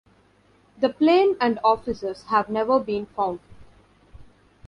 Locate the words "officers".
1.63-2.23